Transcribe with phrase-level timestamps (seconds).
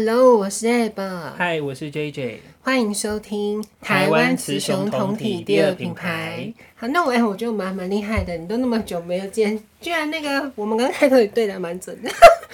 [0.00, 0.94] Hello，我是 Ab。
[1.36, 2.36] Hi，我是 JJ。
[2.62, 6.54] 欢迎收听台湾雌雄同体第二品牌。
[6.76, 12.08] 好，那我哎，我觉得我们还蛮厉害的，你都那么久没有见，居然那个我们刚开头也对的蛮准的。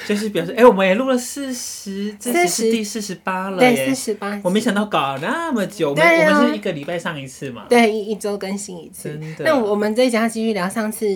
[0.07, 4.41] 就是表示哎、欸，我们也录了四十，这是第四十八了耶，对，四十八。
[4.43, 9.19] 我没想到搞那么久，对、啊、我们是一个礼拜上一次嘛，对，一一周更新一次。
[9.39, 11.07] 那我们这一集要继续聊上次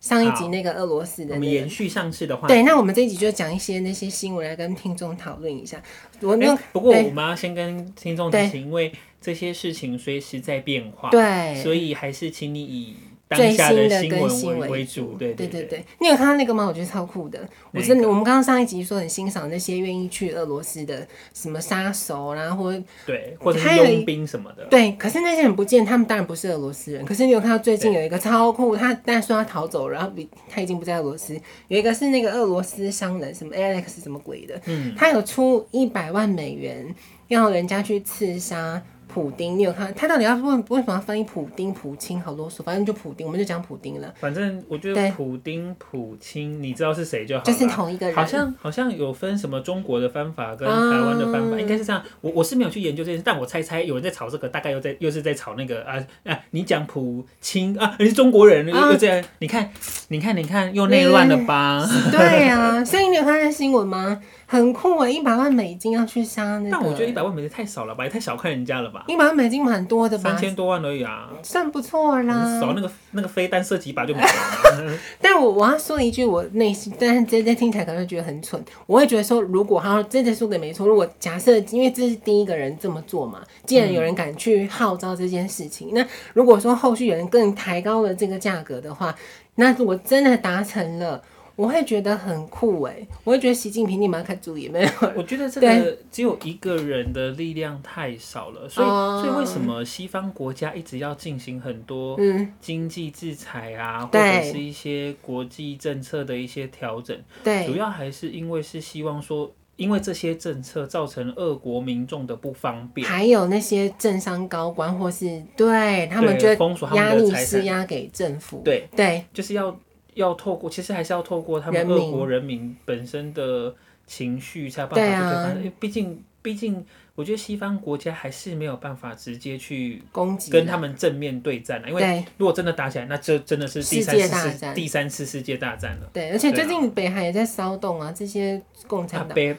[0.00, 2.46] 上一集那个俄罗斯的、那个，我们延续上次的话。
[2.46, 5.82] 对，那我们这一集就讲一些那些新闻来跟听众讨论一下。
[6.20, 12.94] 我那、欸，不过我们要先跟听众提醒，因为这些事情随时在变化，对，所以还是请你以
[13.30, 15.14] 最新的新闻为主。
[15.18, 16.66] 对对对对，你有看到那个吗？
[16.66, 17.38] 我觉得超酷的。
[17.72, 24.64] 我真的，我们刚刚上一集说很欣赏那些愿意去俄罗斯的什么杀手，然后或对，或者是佣兵什么的。
[24.66, 27.04] 对，可是那些人不见，他们当然不是俄罗斯人。
[27.04, 31.38] 可是你有看到最近有一个超酷，他但说他逃走，然后比他已经不在俄罗斯。
[31.68, 36.94] 有一个是那个俄罗斯商人，什么 Alex 什么鬼的，嗯，他有出一百万美元。
[37.28, 44.14] 要人家去刺杀普丁，你有看他到底要问为什么要翻译普丁、普钦，好啰嗦，反正就普丁，我们就讲普丁了。
[44.20, 47.42] 反正我觉得普丁、普钦，你知道是谁就好。
[47.42, 48.14] 就是同一个人。
[48.14, 52.02] 好像好像有分什么中国的翻法跟台湾的翻法，嗯、应该是这样。
[52.20, 56.38] 我我是没有去研究这件事，但我猜猜有人在炒这个，大概又在又是在炒那个啊啊！
[56.50, 59.70] 你讲普钦啊，你是中国人又这样，你看
[60.08, 61.86] 你看你看又内乱了吧？
[61.88, 64.20] 嗯、对呀、啊，所以你有看那新闻吗？
[64.50, 66.70] 很酷啊，一百万美金要去杀那个。
[66.70, 69.04] 但我觉得一百万美金太少了吧，也太小看人家了吧。
[69.06, 70.30] 一百万美金蛮多的吧？
[70.30, 72.58] 三千多万而已啊，算不错啦。
[72.58, 74.98] 少那个那个飞弹射几把就没了。
[75.20, 78.58] 但我我要说一句，我内心，但是这这听起来可能会觉得很蠢。
[78.86, 89.14] 我会觉得说，如果他真的说的没错，如果假设，因为这是第一个人这么做嘛，既然有人敢去号召这件事情，嗯、那如果说后续有人更抬高了这个价格的话，
[89.56, 91.22] 那如果真的达成了。
[91.58, 94.88] 我会觉得很酷哎，我会觉得习近平立马开注意没有？
[95.16, 102.16] 我觉得这个只有一个人的力量太少了，所以所以为什么西方国家一直要进行很多
[102.60, 107.18] 经济制裁啊，或者是一些国际政策的一些调整？
[107.42, 118.88] 对，主要还是因为是希望说，因为这些政策造成俄国民众的不方便，还有那些政商高官或是对他们就封锁压力施压给政府，对。
[118.94, 119.76] 对，就是要。
[120.18, 123.74] 要透过，其实还是要透过他们俄国人民本身的
[124.06, 125.72] 情绪才有办法去对抗。
[125.78, 126.84] 毕竟，毕竟，
[127.14, 131.82] 我觉得西方国家还是没有办法直接去攻击，跟他们正面对战。
[131.86, 136.10] 因为如果真的打起来，那这真的是第三次第三次世界大战了。
[136.12, 139.34] 对，而且最近北韩也在骚动啊，这些共产党。
[139.34, 139.56] 北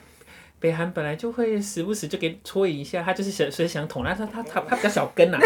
[0.60, 5.40] 北韩本来就会时不时就给戳一下，他就是想所以想捅，他他他他他比较小根啊，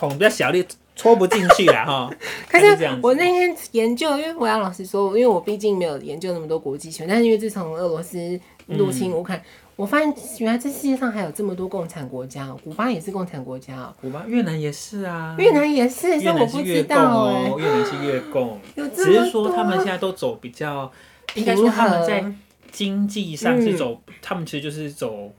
[0.00, 0.66] 捅比较小力。
[0.96, 2.10] 戳不进去啦哈！
[2.50, 9.42] 可是我那天研究，因为我要老实说，因为我毕竟没有研究那么多国际新闻，但是因为自从俄罗斯入侵乌克兰，
[9.76, 13.76] 我发现原来这世界上还有这么多共产国家哦，古巴也是共产国家。
[13.76, 18.58] 哦，古巴、越南也是啊，越南也是，越南是越共哦，越南是越共，
[18.96, 20.90] 只是说他们现在都走比较，
[21.34, 22.24] 应该说他们在
[22.72, 25.30] 经济上是走，他们其实就是走。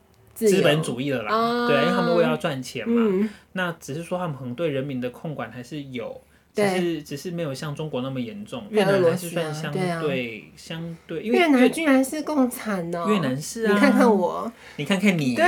[0.46, 6.22] 资本主义的啦，啊、对，因为他们为了要赚钱嘛，嗯、那只是说他们可能对人民的控管还是有，
[6.54, 8.64] 只是只是没有像中国那么严重。
[8.70, 15.46] 越南还是算相对，相对，因为越南居然是共产哦，越南是啊，你看看我，你看看你，对，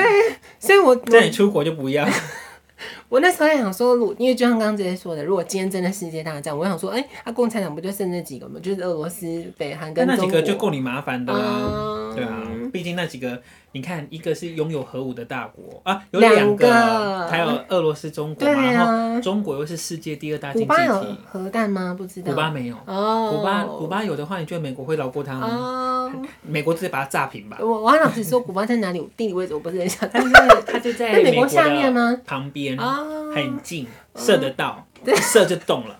[0.59, 2.07] 所以我那你出国就不要。
[3.09, 8.57] 我那时候还想说，如因为就像刚刚直接说的，如果今天真的世界大战，我想说，哎、啊、共产党不就剩那几个吗？
[8.63, 13.42] 就是俄罗斯、北韩跟中国，那几个就够你麻烦的啦，啊对啊，毕竟那几个。
[13.72, 20.68] 你看，一个是拥有核武的大国啊，有两个，还有俄罗斯、中国嘛，然后中国又是世界第二大经济体。
[20.68, 21.94] 古巴有核弹吗？
[21.96, 22.31] 不知道。
[22.31, 22.75] 古巴没有。
[22.88, 23.32] 哦。
[23.32, 25.47] 古巴古巴有的话，你觉得美国会饶过他吗？
[25.47, 26.11] 哦。
[26.41, 27.58] 美国直接把它炸平吧。
[27.61, 29.00] 我我老师说，古巴在哪里？
[29.16, 30.14] 地理位置我不是很晓得。
[30.14, 32.20] 但是它就在美国下面吗？
[32.26, 33.85] 旁边，很近，
[34.16, 35.96] 射得到，一射就动了。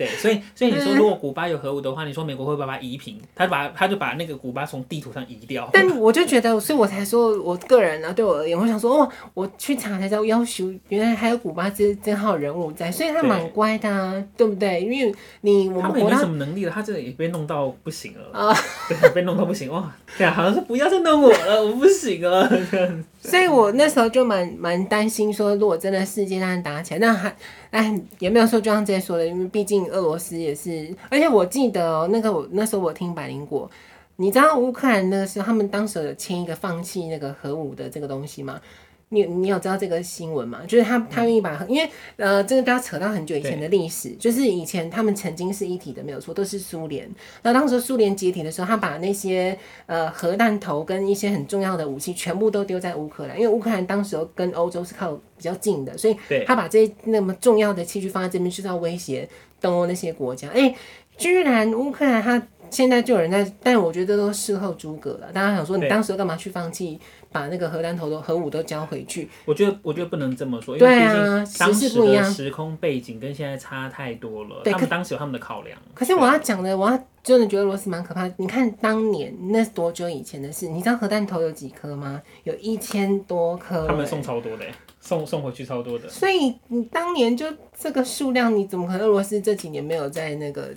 [0.00, 5.68] 对，所以所以你说，如果古巴有核武的话，你说美国会把它移平，他就把他就把那个古巴从地图上移掉。
[5.74, 14.80] 但我就觉得，所以我才说，我个人呢、啊，对我而言，我想说，哦，我去查才知道，要求原来还有古巴这这号人物在，所以他蛮乖的、啊，对，对不对？
[14.80, 18.56] 因为你我们他没什么能力了，他这个也被弄到不行了啊，
[18.88, 22.50] 对，被弄到不行哇，对啊，好像是不要再弄我了，我不行了。
[23.20, 27.36] 所以我那时候就蛮蛮担心，说如果真的世界大战打起来，那还
[27.70, 33.70] 哎也没有说就像这样说的，因为毕竟俄罗斯也是，而且我记得、那个我那时候我听百灵果，
[34.16, 38.60] 你知道乌克兰那个时候他们当时有签一个放弃那个核武的这个东西吗？
[39.12, 40.60] 你你有知道这个新闻吗？
[40.68, 47.10] 就是他他愿意把，因为呃，这个都要扯到很久以前的历史，就是以前他们曾经是一体的，没有错，都是苏联。
[47.42, 56.16] 那当时苏联解体的时候，他把那些呃核弹头跟一些很重要的武器全部都丢在乌克兰，因为乌克兰当时跟欧洲是靠比较近的，所以
[56.46, 59.28] 他把这那么重要的器具放在这边，就是要威胁
[59.60, 60.46] 东欧那些国家。
[60.50, 60.76] 哎、欸，
[61.18, 62.40] 居然乌克兰他
[62.70, 65.32] 现在就有人在，但我觉得都事后诸葛了。
[65.32, 67.00] 大家想说，你当时干嘛去放弃？
[67.32, 74.62] 把那个核弹头都核武都交回去，我觉得我觉得不能这么说，因为毕竟当时的时空背景跟现在差太多了。
[74.64, 75.78] 他们当时有他们的考量。
[75.94, 78.28] 可是我要讲的，我要真的觉得俄罗斯蛮可怕。
[78.36, 80.68] 你看当年那是多久以前的事？
[80.68, 82.20] 你知道核弹头有几颗吗？
[82.44, 83.86] 有一千多颗。
[83.86, 84.64] 他们送超多的，
[85.00, 86.08] 送送回去超多的。
[86.08, 87.46] 所以你当年就
[87.78, 90.70] 这个数量，你怎么可能俄罗斯这几年没有在那个？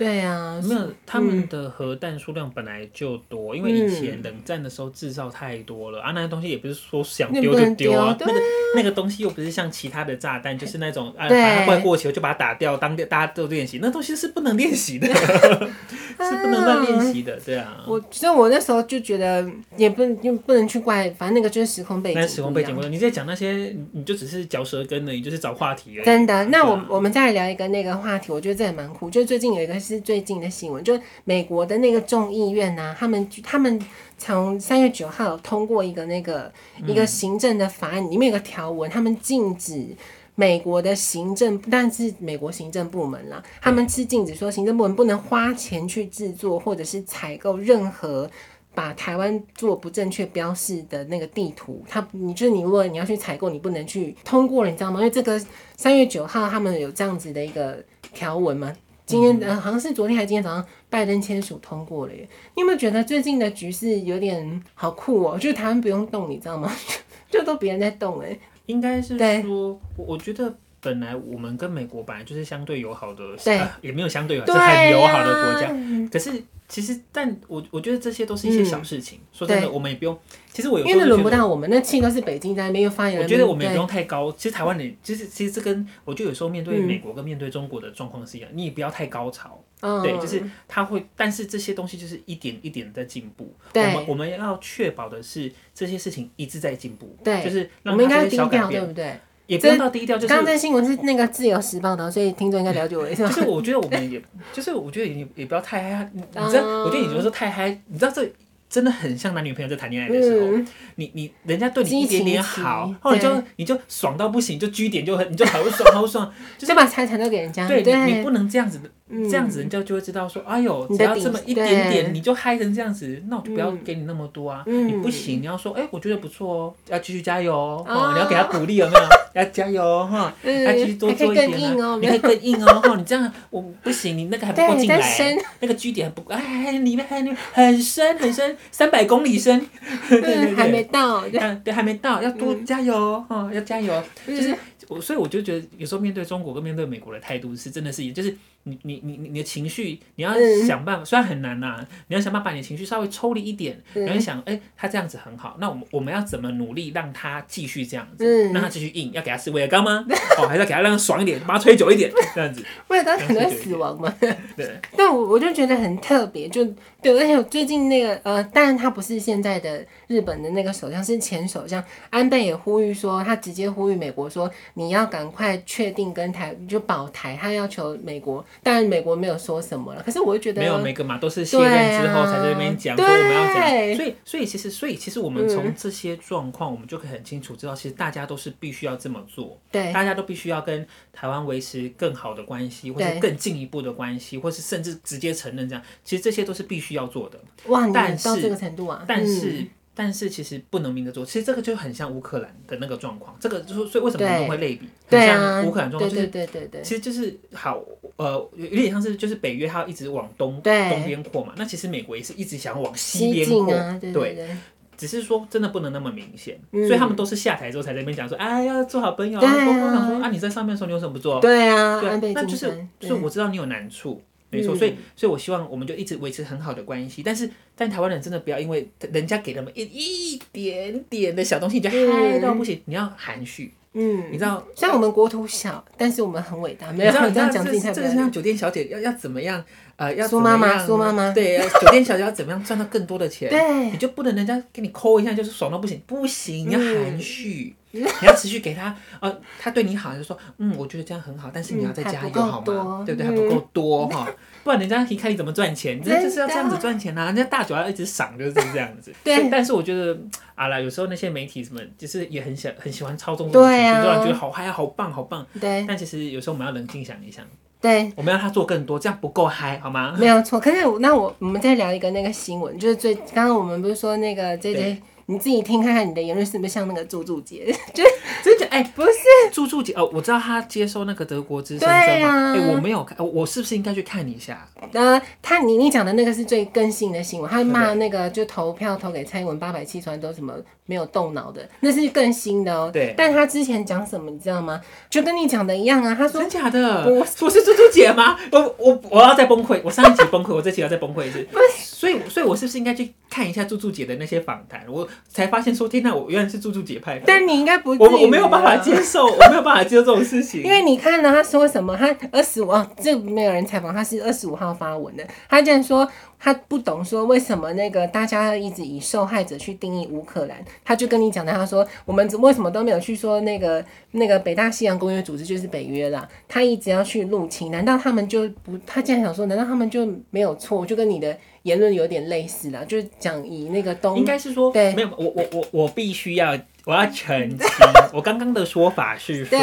[0.00, 8.40] 对啊，没有他们的核弹数量本来就多，嗯，因为以前冷战的时候制造太多了，嗯、啊，那些东西也不是说想丢就丢啊，那个
[8.76, 17.84] 那个东西又不是像其他的炸弹，就是那种啊，把它怪过期就把它打掉，当大家都练习，那东西是不能练习的， 是不能乱练习的，对啊。
[17.86, 19.46] 我所以，我那时候就觉得
[19.76, 22.90] 也不就不能去怪，反正那个就是时空背景，那时空背景不同。
[22.90, 26.04] 你在讲那些，你就只是嚼舌根而已，就是找话题而已。
[26.06, 29.78] 真的，那我我们再来聊一个那个话题，我觉得这也蛮酷，就最近有一个。
[29.94, 33.80] 是最近的新闻，就美国的那个众议院呐、啊，他们他们
[34.16, 36.52] 从三月九号通过一个那个
[36.86, 39.88] 一个行政的法案，里面有个条文，他们禁止
[40.36, 48.30] 美国的行政，不但是美国行政部门啦，他们是禁止说行政部门不能花钱去制作或者是采购任何
[48.72, 51.82] 把台湾做不正确标示的那个地图。
[51.88, 55.00] 他，你就是你，如果你要去采购，你不能去通过了，你知道吗？
[55.00, 55.38] 因为这个
[55.76, 57.84] 三月九号他们有这样子的一个
[58.14, 58.72] 条文嘛。
[59.10, 62.28] 今天呃，好像是昨天还是今天早上，拜登签署通过了耶。
[62.54, 65.36] 你有没有觉得最近的局势有点好酷哦？
[65.36, 66.70] 就是台湾不用动，你知道吗？
[67.28, 68.38] 就都别人在动哎。
[68.66, 75.74] 应该是说，我觉得本来我们跟美国本来就是相对友好的，对，啊、也没有相对友好，是很友好的国家。
[76.10, 76.42] 可是。
[76.70, 79.18] 其实，但我我觉得这些都是一些小事情。
[79.18, 80.16] 嗯、说真的，我们也不用。
[80.52, 83.20] 其实我有时候因为轮不到我们，那气都是北京在那边又发言。
[83.20, 84.30] 我觉得我们也不用太高。
[84.30, 89.60] 其实台湾人，其实其实这跟我觉得有时候面对美国跟面对中国的状况是一样，嗯，你也不要太高潮。
[89.80, 93.52] 嗯、对，就是他会，但是这些东西就是一点一点的进步。
[93.72, 97.16] 对，我们我们要确保的是这些事情一直在进步。
[97.24, 99.18] 对，就是让它这些小改变，对不对？
[99.50, 103.26] 也不用到低调，就是刚刚这新闻是那个自由时报的，所以听众应该了解我一下。
[103.26, 106.44] 就是我觉得我们 也，就是我觉得也也不要太嗨，你知道，
[106.84, 108.30] 我觉得你有时候太嗨，你知道这。
[108.70, 110.64] 真的很像男女朋友在谈恋爱的时候，嗯、
[110.94, 117.66] 你你人家对你一点点好，后来就你就爽到不行，就拘点就很，你就好爽好爽，就把财产都给人家。
[117.66, 118.88] 对，你不能这样子的，
[119.28, 124.62] 这样子人家就会知道说，哎呦，只要这么一点点，你就嗨成这样子，那我就不要给你那么多啊。
[124.66, 129.00] 嗯、你不行，你要说，哎、欸，我觉得不错哦，要继续加油哦，哦，你要给他鼓励有没有？
[129.32, 137.22] 要加油哈，要继续多做一点啊，你可以更硬哦，哈，你这样我不行，你那个还不够进来，那个据点还不，哎，里面还
[137.52, 139.64] 很深很深，三百公里深，
[140.08, 144.54] 对对对，还没到，对，还没到，要多加油哦，要加油，就是。
[144.88, 150.34] 我所以我就觉得有时候面对中国跟面对美国的态度是真的是，就是你你你你的情绪你要
[150.66, 160.04] 想办法，虽然很难呐、啊，你要想办法把你的情绪稍微抽离一点，然后想，哎、欸，他这样子很好，那我们我们要怎么努力让他继续这样子，让他继续硬，要给他吃威尔刚吗？
[160.38, 162.62] 哦，还是要给他让他爽一点，把他吹久一点，这样子。
[162.88, 164.14] 威尔刚可能会死亡吗？
[164.56, 164.80] 对。
[164.96, 166.64] 但我我就觉得很特别，就
[167.00, 174.50] 对，而且我最近那个呃，当然他不是现在的日本的那个首相，是前首相安倍也呼吁说，他直接呼吁美国说。
[174.74, 180.02] 你要赶快确定跟台就保台，他要求美国，但美国没有说什么了。
[180.02, 197.40] 可是我就觉得没有每个嘛，都是卸任之后才在那边讲说我们要讲，所以所以其实所以其实我们从这些状况，我们就可以很清楚知道，其实大家都是必须要这么做，对，大家都必须要跟台湾维持更好的关系，或者更进一步的关系，或是甚至直接承认这样，其实这些都是必须要做的。
[197.66, 199.04] 哇，你到这个程度啊？
[199.06, 199.50] 但是。
[199.50, 203.36] 嗯但是其实不能明着做，其实这个就很像乌克兰的那个状况。
[203.38, 206.80] 这个就是所以为什么我们会类比，很像乌克兰状况，就是对对对。
[206.80, 207.84] 对，其实就是好
[208.16, 214.56] 呃，有点像是就是北约它一直往东东边扩嘛，那其实美国也是一直想往西边扩，啊，对，对，对，
[214.96, 221.40] 只是说真的不能那么明显，嗯，所以他们都是下台之后才在那边讲说，哎，要做好朋友啊，我想说啊，你在上面的时候你为什么不做？
[221.40, 222.66] 对啊，对，那就是
[223.00, 224.22] 所以我知道你有难处。
[224.50, 227.22] 没错，所以所以，我希望我们就一直维持很好的关系。
[227.22, 232.80] 但是，但台湾人真的不要因为人家给他们一一点点的小东西，你就嗨到不行。
[232.86, 236.90] 你要含蓄，嗯，你知道，像我们国土小，但是我们很伟大。
[236.92, 237.92] 没有你这样讲自己太。
[237.92, 239.64] 这个像酒店小姐要要怎么样？
[240.00, 243.50] 呃，要苏妈妈，苏妈妈，对，酒店小姐要怎么样赚到更多的钱？
[243.50, 248.96] 对，你就不能人家给你抠一下就是爽到不行，不行，你要含蓄， 你要持续给他。
[249.20, 253.02] 呃，他对你好，就说，嗯，我觉得这样很好，但是你要再加油好吗？
[253.04, 253.26] 对不对？
[253.26, 254.26] 还不够多哈，
[254.64, 257.26] 不然人家一看你怎么赚钱，人家就是要这样子赚钱呐。
[257.26, 259.12] 人家大酒要一直赏，就是这样子。
[259.22, 260.18] 对，但是我觉得
[260.54, 265.46] 啊啦，有时候那些媒体什么，就是也很想很喜欢操纵这种情绪，让人觉得好嗨，好棒，好棒。
[265.60, 267.44] 对，但其实有时候我们要冷静想一想。
[267.80, 270.14] 对，我们要他做更多，这样不够嗨，好吗？
[270.18, 270.60] 没有错。
[270.60, 274.98] 可是那我我们再聊一个那个新闻，就是最刚刚我们不是说那个 JJ。
[275.30, 277.72] 你自己听看看，你的言论是不是像那个朱柱杰？
[277.94, 278.02] 就
[278.42, 279.12] 真的哎，不是
[279.52, 284.66] 朱柱杰哦，我知道他接受那个德国之声对呀，哎，我没有看，我是不是应该去看一下？
[284.92, 290.52] 呃，他你你讲的那个是最更新的新闻，他骂那个就投票投给蔡英文八百七十万都什么
[290.86, 292.90] 没有动脑的，那是更新的哦。
[292.92, 294.80] 对，但他之前讲什么你知道吗？
[295.08, 298.36] 就跟你讲的一样啊，他说真假的，我我是朱柱杰吗？
[298.50, 301.46] 我我我要再崩溃，我上一集崩溃，我这期要再崩溃一次。
[301.52, 304.84] 不是，所以所以我是不是应该去看一下朱柱杰的那些访谈？
[304.88, 305.06] 我。
[305.28, 307.22] 才发现说天哪，我原来是猪猪节拍的。
[307.26, 310.62] 但你应该不，我我没有办法接受， 我没有办法接受这种事情。
[310.62, 311.96] 因为你看呢，他说什么？
[311.96, 315.24] 他二十五号，这没有人采访，他是二十五号发文的。
[315.48, 316.08] 他竟然说
[316.40, 320.56] 他不懂，说为什么那个大家要一直以受害者去定义乌克兰？
[320.84, 326.26] 他就跟你讲的，他说我们为什么都没有去说那个那个北大西洋公约组织就是北约啦？
[326.48, 328.76] 他一直要去入侵，难道他们就不？
[328.86, 330.84] 他竟然想说，难道他们就没有错？
[330.86, 331.36] 就跟你的。
[331.64, 337.68] 言论有点类似啦，就是讲以那个东，应该是说对，没有我我我我必须要我要澄清，
[338.14, 339.58] 我刚刚的说法是说，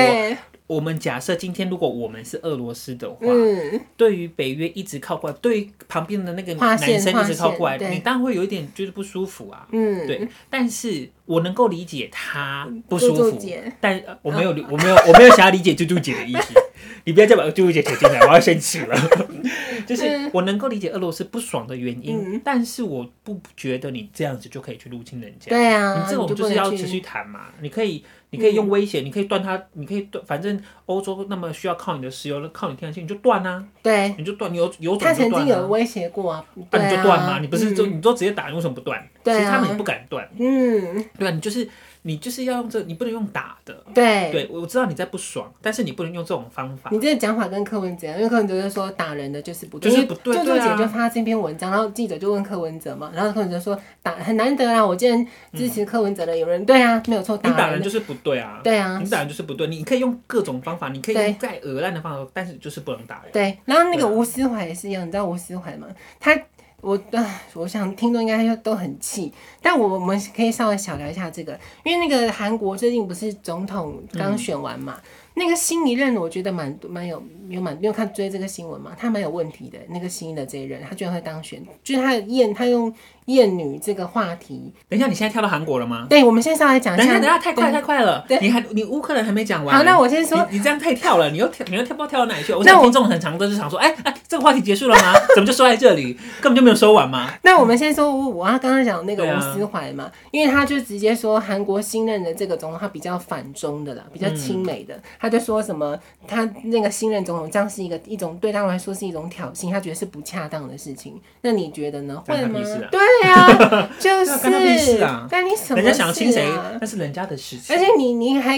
[0.68, 13.40] 我们假设今天如果我们是俄罗斯的话，嗯，对于北约一直靠过来，对于旁边的那个男生一直靠过来，你当然会有一点觉得不舒服啊，嗯，对，但是我能够理解他不舒服，
[13.80, 16.54] 但我没有我没有我没有想要理解猪猪姐的意思。
[17.06, 18.96] 你不要再把朱姐扯进来，我要生气了。
[19.88, 25.50] 就是我能够理解俄罗斯不爽的原因，嗯、但是我不觉得你这样子就可以去入侵人家。
[25.50, 27.48] 对啊，你这种就是要持续谈嘛。
[27.62, 30.24] 你，你可以，你可以用威胁，嗯、你可以断他，你可以断。
[30.26, 33.64] 反正欧洲那么需要靠你的石油，靠你天然气，你就断啊。
[33.82, 35.14] 对，你就断，你有有种就断、啊。
[35.14, 37.40] 他曾经有威胁过啊，那、啊、你就断嘛。
[37.40, 39.02] 你不是就、嗯、你都直接打，你为什么不断？
[39.24, 40.28] 其实他们也不敢断。
[40.38, 41.70] 嗯，对啊，你就是。
[42.08, 43.76] 你就是要用这，你不能用打的。
[43.94, 46.90] 对，对我知道你在不爽，但是你不能用这种方法。
[46.94, 50.34] 你这个讲法跟柯文哲，因为柯文哲就说打人的就是不对，就是不对。
[50.34, 63.32] 就就姐就发这篇文章，然后记者就问柯文哲嘛，然后柯文哲说打很难得啊，我竟然支持柯文哲的有人，对啊，没有错，你打人就是不对啊，对啊，你打人就是不对，你可以用各种方法，你可以用再恶烂的方法，但是就是不能打人。
[63.34, 65.88] 对，然后那个吴思怀也是一样，你知道吴思怀吗？
[66.20, 66.40] 他。
[66.82, 75.04] 我啊，我想听众应该都很气，但我我们可以稍微小聊一下这个，因为那个韩国最近不是总统刚选完嘛，嗯、
[75.36, 78.96] 那个新一任我觉得蛮蛮有有蛮，你有看追这个新闻嘛？
[78.98, 82.94] 他蛮有问题的，那个新的这一任他居然会当选，就是他的验他用。
[83.28, 86.08] 厌女这个话题，等一下，你现在跳到韩国了吗？
[86.10, 87.04] 对，我们现在上来讲一下。
[87.04, 88.24] 等一下，等一下，太快太快了。
[88.28, 89.76] 对，你还你乌克兰还没讲完。
[89.76, 92.54] 好，那我先说，你这样太跳了，你又跳，你又跳不知道跳到哪里去？
[92.54, 95.14] 我现在听众很长都是想说，哎哎，这个话题结束了吗？
[95.36, 97.30] 怎么就说在这里，根本就没有说完吗？
[97.44, 111.20] 那我们先说，我刚刚讲那个吴思怀嘛，因为他就直接说韩国新任的这个总统他比较反中的啦，比较亲美的，他就说什么他那个新任总统这样是一个一种对他来说是一种挑衅，他觉得是不恰当的事情。
[111.42, 112.24] 那你觉得呢？
[112.26, 112.60] 会吗？
[112.92, 113.90] 对呀。
[114.00, 115.82] 就是，但你什么？
[115.82, 116.48] 人家想要亲谁，
[116.80, 117.76] 那是人家的事情。
[117.76, 118.58] 而且你你还，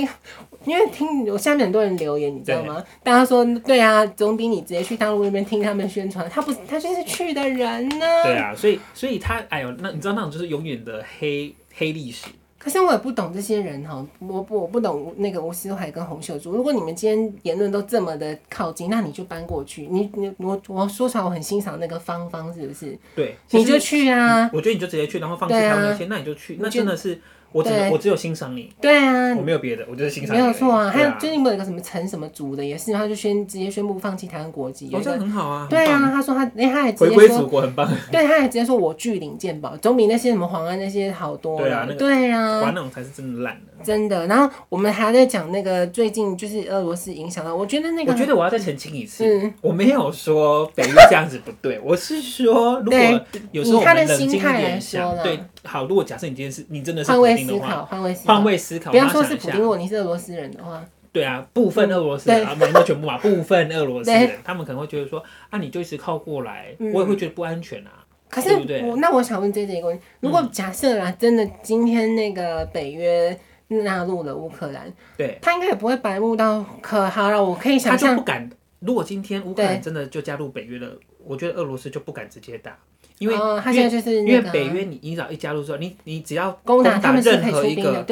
[0.66, 2.84] 因为听我下面很多人留言，你知道吗？
[3.04, 6.30] 大家说对啊，总比你直接去大陆那边听他们宣传。
[6.30, 8.06] 他不，他就是去的人呢。
[8.24, 12.26] 对啊，所以所以他，哎呦，那你知道那种就是永远的黑黑历史。
[12.60, 16.52] 可是我也不懂这些人哈，我不我不懂那个吴思怀跟洪秀柱。
[16.52, 19.88] 如果你们今天言论都这么的靠近，那你就搬过去。
[19.88, 22.96] 你你我我说出来，我很欣赏那个芳芳，是不是？
[23.16, 24.50] 对，你就去啊。
[24.54, 27.20] 我觉得你就直接去，然后放弃他们那些，那你就去，那真的是。
[27.52, 30.40] 我只我只有欣赏你，对啊，我没有别的，我就是欣赏你。
[30.40, 35.68] 没有错啊，还有最近不有一个什么陈什么族的也是，他就宣直接宣布放弃台湾国籍，我觉得很好啊。
[35.70, 37.90] 对啊，他说他哎，他还直接说回归祖国很棒。
[38.12, 41.58] 对，他还直接说我拒领健保，总比那些什么黄安那些好多。
[41.60, 43.84] 对啊，对啊，玩那种才是真的烂的。
[43.84, 53.00] 真的，然后我们还在讲那个最近就是俄罗斯影响到，我觉得那个，我觉得我要再澄清一次，我没有说北约这样子不对，我是说如果
[53.52, 55.40] 有时候我们冷静一点想，对。
[55.64, 68.06] 好，如果假设你今天是你真的是换位思考，换位思考，不要说是普丁，如果你是俄罗斯人的话，对啊，部分俄罗斯人啊，没有全部嘛，部分俄罗斯人，他们可能会觉得说，啊，你就一直靠过来，我也会觉得不安全啊。
[68.30, 68.50] 可是
[68.84, 73.38] 我那我想问 JJ 一个问题，如果假设啦，真的今天那个北约
[73.68, 77.44] 纳入了乌克兰，对，他应该也不会白目到可好了。
[77.44, 78.50] 我可以想象，他就不敢。
[78.80, 80.88] 如果今天乌克兰真的就加入北约了，
[81.26, 82.78] 我觉得俄罗斯就不敢直接打。
[83.20, 88.04] 因为、哦、他现在就是、那个、因为北约，你你只要一加入之后，你你只要攻打任何一个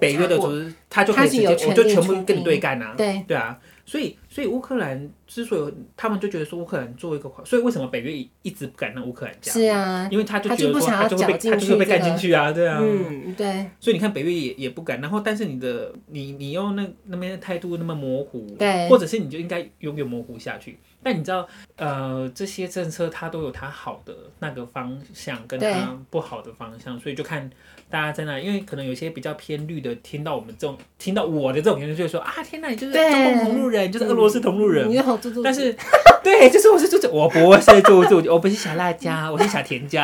[0.00, 2.94] 北约的组织，他就可以直接，我就全部跟你对干啊。
[2.96, 9.58] 对对啊，所以所以乌克兰之所以他们就觉得说乌克兰作为一个，所以为什么北约一直不敢让乌克兰加入？
[9.58, 13.66] 是啊，因为他就觉得说他就会被他就会被干进去啊，对啊，嗯对。
[13.80, 20.78] 所以你看北约也也不敢，然后但是你的你你用那那边的态度那么模糊，对，或者是你就应该永远模糊下去。
[21.04, 21.46] 但你知道，
[21.76, 27.48] 呃，这些政策它都有它好的那个方向，跟它不好的方向，所以就看
[27.90, 34.88] 大家在那，因为可能有些比较偏绿的，听到我们这种，听到我的这种言论，就会说啊，天哪，你就是中共同路人，就是俄罗斯同路人。
[34.90, 35.76] 嗯、但是，
[36.24, 40.00] 对，就是我是猪猪，我不是猪猪，我不是小辣椒，我是小甜椒。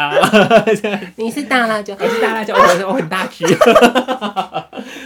[1.17, 3.45] 你是大辣椒，我是大辣椒，我是我很大只。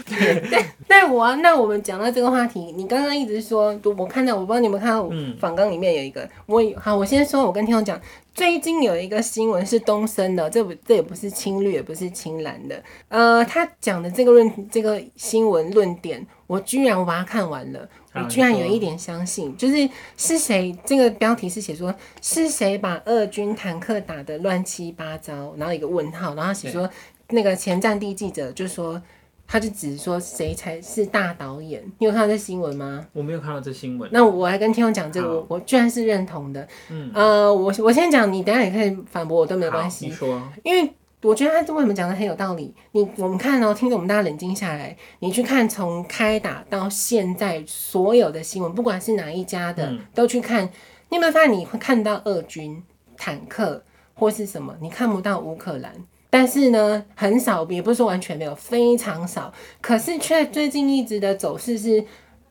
[0.07, 0.43] 对，
[0.87, 8.01] 但我那我们讲到这个话题，你刚刚一直说，我看到，我不知道你们看到访纲里面有一个，嗯、我好，我先说，我跟听众讲，
[8.35, 20.77] 最近有一个新闻是东升的，这不这也不是青绿，也不是青蓝的，呃，他讲的这个论这个新闻论点，我居然我把它看完了，我居然有一点相信，就是是谁？
[20.85, 26.89] 这个标题是写说是谁把俄军坦克打得乱七八糟，然后一个问号，然后写说
[27.31, 29.03] 那个前战地记者就说。
[29.47, 31.83] 他就只是说谁才是大导演？
[31.99, 33.07] 你有看到这新闻吗？
[33.13, 34.09] 我没有看到这新闻。
[34.13, 36.67] 那我来跟听众讲这个，我我居然是认同的。
[36.91, 40.07] 嗯，呃，我我先讲，你等下也可以反驳我都没关系。
[40.07, 40.43] 你说。
[40.63, 42.75] 因为我觉得他为什么讲的很有道理。
[42.93, 50.65] 你我们看哦、喔，听着我们大家冷静下来，你去看从开打到现在所有的新闻，不管是哪一家的，嗯、都去看。
[51.11, 52.83] 你有没有发现你会看到俄军
[53.17, 53.85] 坦克
[54.15, 54.75] 或是什么？
[54.81, 55.93] 你看不到乌克兰。
[56.35, 59.55] 但是呢，很少，也不是说完全没有，非常少。
[59.81, 62.05] 可是却最近一直的走势是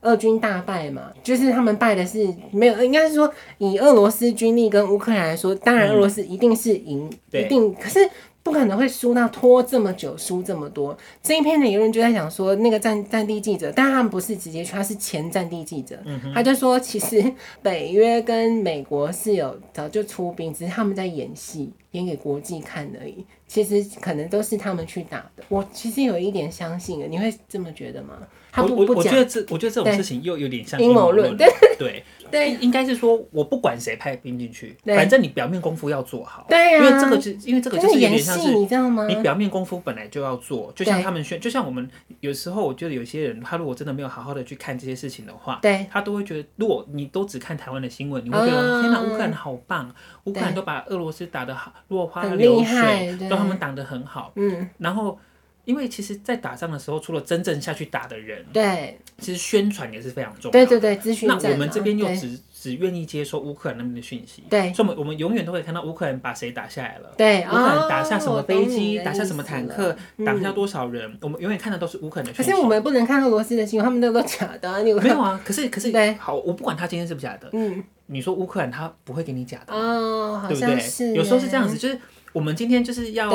[0.04, 7.76] 俄军大败嘛，就是他们败的是没有，应该是说以俄罗斯军力跟乌克兰来说，当然俄罗斯一定是赢，嗯、一定。
[7.76, 8.10] 可是。
[8.46, 10.98] 不可能会输到拖这么久，输这么多。
[11.22, 17.24] 这一篇的言论就在讲说，那个战战地记者，但他们不是直接去，他是前战地记者，嗯、他就说，其实
[17.62, 23.26] 北约跟美国是有早就出兵，只是他们在演戏，演给国际看而已。
[23.54, 25.44] 其实可能都是他们去打的。
[25.48, 28.18] 我其实有一点相信，你会这么觉得吗？
[28.56, 31.36] 他不不讲，我觉得这，我觉得这种事情又有点像阴谋论。
[31.36, 36.46] 对对 对，应该是说，我不管谁派兵进去，反正你表面功夫要做好。
[36.48, 39.08] 对啊，因为这个就因为这个就是有点像是，你知道吗？
[39.08, 41.90] 你表面功夫本来就要做，就像他们宣，就像我们
[42.20, 49.94] 有时候，我觉得有些人，他如果真的没有好好的去看这些事情的话，对，他都会觉得，如果你都只看台湾的新闻，你会觉得天哪，乌克兰好棒，
[50.26, 54.32] 乌克兰都把俄罗斯打得好，落花流水，都他们挡得很好。
[54.36, 55.18] 嗯，然后。
[55.66, 60.52] 因为其实，在打仗的时候，除了真正下去打的人，对，其实宣传也是非常重要。
[60.52, 61.28] 对对对，资讯。
[61.28, 69.96] 那我们这边又只只愿意接收乌克兰那边的讯息，对，所以我们我们永远都会看到乌克兰把谁打下来了，对，乌克兰打下什么飞机，打下什么坦克，
[70.26, 72.52] 打下多少人，我们永远看的都是乌克兰的讯息。
[72.52, 74.84] 可是我们不能看俄罗斯的新闻，他们那都假的。
[74.84, 81.14] 没有啊，可是可是，对，好，我不管他今天是不是假的，嗯，你说乌克兰他不会给你假的，哦，对不对？
[81.14, 81.98] 有时候是这样子，就是
[82.34, 83.34] 我们今天就是要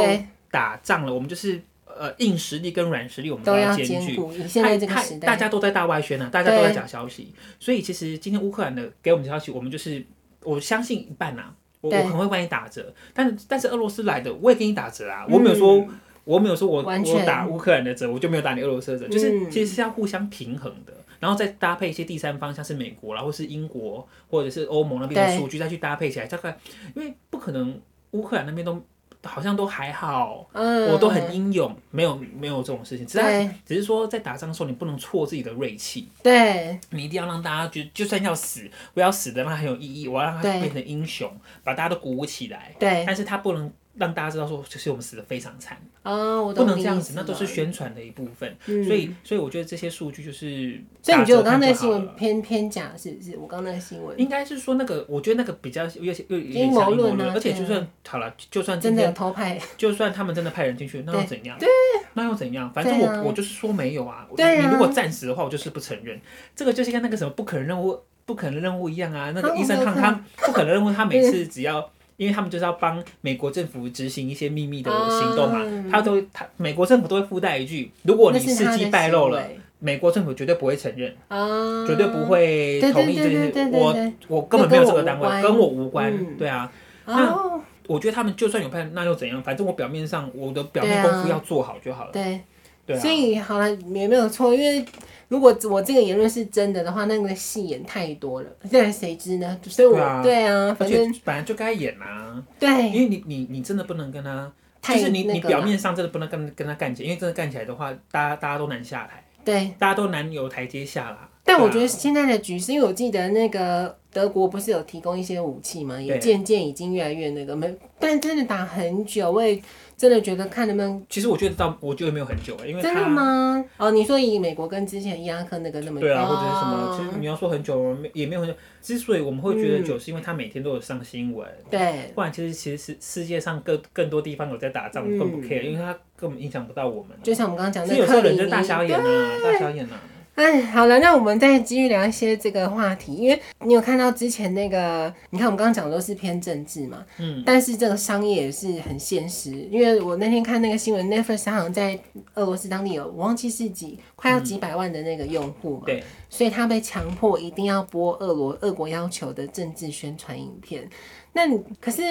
[0.50, 1.58] 打仗了，我们就是。
[1.98, 4.16] 呃，硬实力跟软实力我们都要兼具。
[4.46, 10.04] 现在这个时代，大家都在大外宣呢、啊，大家都在讲消息，所以其实今天乌克兰的给我们消息，我们就是
[10.44, 15.84] 我相信一半呐、啊，我我可能会帮你打折，但是但是俄罗斯来的我也给你打折啊，嗯、我没有说
[16.22, 26.56] 我没有说我我打乌克兰的折，我就没有打你俄罗斯的折，就是其实是要互相平衡的，然后再搭配一些第三方，像是美国啦，或是英国或者是欧盟那边的数据再去搭配起来，大概
[26.94, 27.80] 因为不可能
[28.12, 28.80] 乌克兰那边都。
[29.24, 33.07] 好像都还好，嗯、我都很英勇，没有没有这种事情。
[33.07, 36.09] 只是只是说在打仗的时候，你不能挫自己的锐气。
[36.22, 41.31] 对，你一定要让大家觉得，就算要死，我要死的让他很有意义，我要让他变成英雄，
[41.64, 42.74] 把大家都鼓舞起来。
[42.78, 43.72] 对，但是他不能。
[43.98, 46.40] 让大家知道说，其实我们死的非常惨啊！
[46.40, 48.56] 我不能这样子，那都是宣传的一部分。
[48.64, 50.80] 所以，所以我觉得这些数据就是。
[51.02, 53.37] 所以你觉得我刚刚那个新闻偏偏假是不是？
[53.37, 61.58] 我刚刚那个新闻应该是说那个，我觉得那个比较有些有阴谋论，而且就算好了，就算真的偷拍，就算他们真的派人进去，那又怎样？
[61.58, 61.68] 对，
[62.14, 62.72] 那又怎样？
[62.72, 64.26] 反正我我就是说没有啊。
[64.37, 66.20] 对，你如果暂时的话，我就是不承认。
[66.54, 69.32] 这个就是跟那个什么不可能任务、不可能任务一样啊。
[69.34, 71.90] 那个医生看他不可能任务，他每次只要。
[72.18, 79.40] 因为他们就是要帮美国政府执行一些秘密的行动嘛，嗯、他都他美国政府都会附带一句，如果你事迹败露了，
[79.78, 83.70] 美国政府绝对不会承认，嗯、绝对不会同意这件事。
[83.72, 86.12] 我我根本没有这个单位，跟我，无关。
[86.12, 86.70] 嗯、对啊，
[87.04, 89.40] 哦、那我觉得他们就算有派，那又怎样？
[89.40, 92.11] 反正我表面上我的表面功夫要做好就好了。
[92.12, 92.40] 对。
[92.88, 92.98] 对啊。
[92.98, 94.85] 所以好了，也没有错，因为
[95.29, 99.61] 如果我这个言论是真的的话，那个戏演太多了，现在谁知呢？
[99.64, 102.42] 所以我，我对啊，反正本来就该演啊。
[102.59, 111.29] 对，因为你你你真的不能跟他，就是你你表面上真的不能跟跟他干起来，因为真的干起来的话，大家大家都难下台，对，大家都难有台阶下啦。
[111.44, 119.59] 但我觉得现在的局势，因为我记得那个德国不是有提供一些武器嘛，也渐渐已经越来越那个没，但真的打很久，我也
[119.98, 121.04] 真的觉得看能不能。
[121.11, 123.62] 其实我觉得到我觉得没有很久，因为真的吗？
[123.76, 126.96] 哦，你说以美国跟之前伊拉克那个那么对啊，或者是什么？
[126.96, 128.54] 其实你要说很久，也没有很久。
[128.80, 131.46] 之所以我们会觉得久，是因为他每天都有上新闻。
[131.68, 132.12] 对。
[132.14, 137.11] 不然其实其实是世界上更更多地方有在打仗，更不 care，因为他根本影响不到我们。
[137.22, 140.00] 就像我们刚刚讲的，有时候人就大小眼啊，大小眼啊。
[140.38, 151.98] 哎，好了，那我们再继续聊一些这个话题，因为你有看到之前那个，你看我们刚刚讲的都是偏政治嘛，嗯，但是这个商业也是很现实，因为我那天看那个新闻，Netflix 好像在
[152.35, 160.88] 俄罗斯当地有，我忘记是几，快要几百万的那个用户嘛，对，所以他被强迫一定要播俄罗俄国要求的政治宣传影片。
[161.32, 161.46] 那
[161.80, 162.02] 可是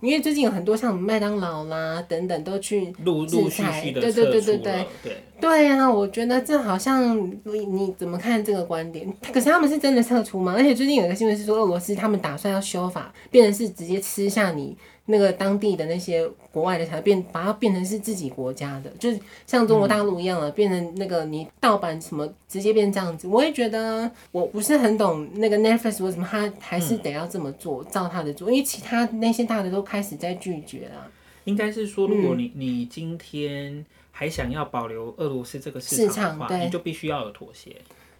[0.00, 5.90] 因为最近有很多像麦当劳啦等等都去制裁，对对对对对对对啊！
[5.90, 9.12] 我觉得这好像你你怎么看这个观点？
[9.32, 10.54] 可是他们是真的撤出吗？
[10.56, 14.76] 而且最近有一个新闻是说俄罗斯他们打算要修法，变成是直接吃下你。
[15.06, 23.26] 那个当地的那些国外的才变，把它变成是自己国家的，就是像中国大陆一样了，嗯、变成那个你盗版什么，直接变这样子。
[23.26, 31.10] 我也觉得我不是很懂那个 Netflix 为什么他还是得要这么做，嗯、照他的做，因为其他那些大的都开始在拒绝了。
[31.44, 37.74] 应该是说，如果你你今天还想要保留俄罗斯这个市场的话，你就必须要有妥协。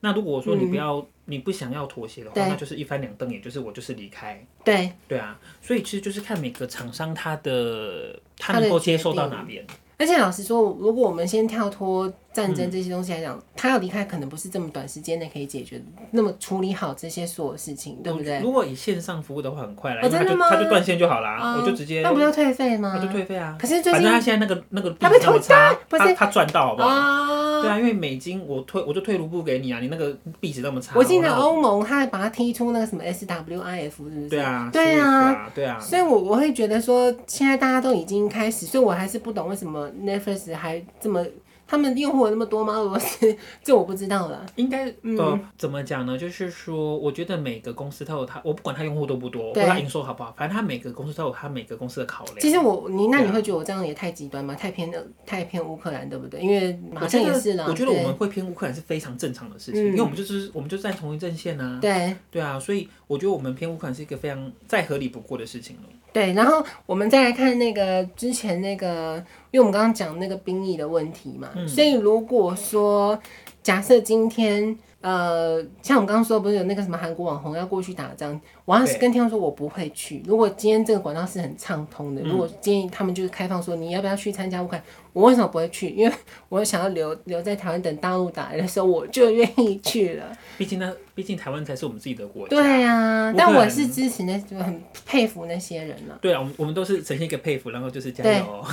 [0.04, 4.44] 那如果说你不要，嗯、你不想要妥协的话，那就是一翻两瞪眼，就是我就是离开。
[4.64, 9.64] 对对啊，所以其实就是看每个厂商他的他能够接受到哪边。
[9.98, 18.40] 而且老实说，如果我们先跳脱战争这些东西来讲，嗯、他要离开可能不是这么短时间内可以解决，那么处理好这些所有事情，对不对？
[18.40, 20.48] 如果以线上服务的话，很快来，真的吗？
[20.50, 22.00] 他就断线就好啦，哦、我就直接。
[22.02, 22.92] 那不要退费吗？
[22.96, 23.56] 他就退费啊。
[23.60, 26.88] 可是最近反正他现在那个那个币那么差，他他赚到好不好？
[26.88, 30.94] 哦、对啊，因为美金我退我就退卢布给你啊，你那个币值那么差。
[30.96, 34.28] 我记得欧盟他还把他踢出那个什么 SWIF 是不是？
[34.28, 35.78] 对啊，对啊，对啊。
[35.78, 40.82] 所以我我会觉得说，现在大家都已经开始，所以我还是不懂为什么 Netflix 还。
[41.00, 41.24] 这么，
[41.72, 42.74] 他们用户有那么多吗？
[42.74, 44.44] 俄罗斯 这我不知道了。
[44.56, 46.18] 应该呃，怎么讲呢？
[46.18, 52.40] 就是说，我觉得每个公司都有它，我不管它用户多不多，对，它营收好不好，反正它每个公司都有它每个公司的考量。
[52.40, 54.54] 其实我你那你会觉得我这样也太极端吗？
[54.54, 56.42] 太偏的太偏乌克兰，对不对？
[56.42, 57.64] 因为好像也是啦。
[57.66, 61.78] 我觉得我们会偏乌克兰是非常正常的事情，因为我们就是我们就在同一阵线啊。
[61.80, 65.82] 对对啊，所以我觉得我们偏乌克兰是一个非常再合理不过的事情了。
[66.12, 69.16] 对，然后我们再来看那个之前那个，
[69.50, 73.18] 因为我们刚刚讲那个兵役的问题嘛，嗯、所以如果说
[73.62, 80.22] 假设今天呃，像我们刚刚说，不是有那个什么韩国网红要过去打仗，我要是跟听众说我不会去。
[80.26, 85.90] 如果今天这个管道是很畅通的，嗯、如果建议他们就是开放说你要不要去参加乌克兰，我为什么不会去？
[85.90, 86.14] 因为
[86.48, 90.36] 我想要留留在台湾等大陆打来的时候，我就愿意去了。
[90.56, 92.50] 毕竟呢，毕竟台湾才是我们自己的国家。
[92.50, 96.18] 对啊，但我是支持那，就很佩服那些人了。
[96.20, 98.64] 对啊，我们我们都是呈现一个佩服，然后就是加油。